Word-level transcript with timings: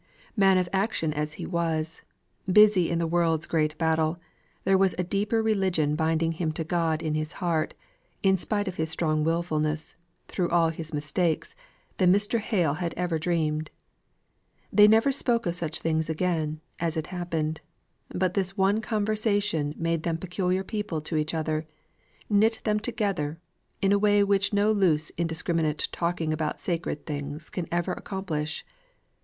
Man 0.35 0.57
of 0.57 0.67
action 0.73 1.13
as 1.13 1.33
he 1.33 1.45
was, 1.45 2.01
busy 2.51 2.89
in 2.89 2.97
the 2.97 3.05
world's 3.05 3.45
great 3.45 3.77
battle, 3.77 4.17
there 4.63 4.75
was 4.75 4.95
a 4.97 5.03
deeper 5.03 5.43
religion 5.43 5.95
binding 5.95 6.31
him 6.31 6.51
to 6.53 6.63
God 6.63 7.03
in 7.03 7.13
his 7.13 7.33
heart, 7.33 7.75
in 8.23 8.35
spite 8.35 8.67
of 8.67 8.77
his 8.77 8.89
strong 8.89 9.23
wilfulness, 9.23 9.93
through 10.27 10.49
all 10.49 10.69
his 10.69 10.91
mistakes, 10.91 11.53
than 11.97 12.11
Mr. 12.11 12.39
Hale 12.39 12.73
had 12.73 12.95
ever 12.95 13.19
dreamed. 13.19 13.69
They 14.73 14.87
never 14.87 15.11
spoke 15.11 15.45
of 15.45 15.53
such 15.53 15.81
things 15.81 16.09
again, 16.09 16.61
as 16.79 16.97
it 16.97 17.05
happened; 17.13 17.61
but 18.09 18.33
this 18.33 18.57
one 18.57 18.81
conversation 18.81 19.75
made 19.77 20.01
them 20.01 20.17
peculiar 20.17 20.63
people 20.63 21.01
to 21.01 21.15
each 21.15 21.35
other; 21.35 21.67
knit 22.27 22.59
them 22.63 22.79
together, 22.79 23.39
in 23.83 23.91
a 23.91 23.99
way 23.99 24.23
which 24.23 24.51
no 24.51 24.71
loose 24.71 25.11
indiscriminate 25.11 25.89
talking 25.91 26.33
about 26.33 26.59
sacred 26.59 27.05
things 27.05 27.51
can 27.51 27.67
ever 27.71 27.91
accomplish. 27.93 28.65